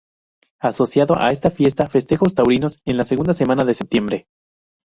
[0.59, 4.25] Asociado a esta fiesta, festejos taurinos en la segunda semana de septiembre.